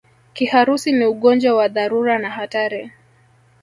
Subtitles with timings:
[0.33, 2.91] Kiharusi ni ugonjwa wa dharura na hatari